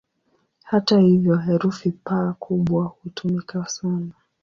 [0.71, 4.11] Hata hivyo, herufi "P" kubwa hutumika sana.